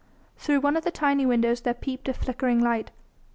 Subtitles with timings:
[0.35, 2.89] Through one of the tiny windows there peeped a flickering light.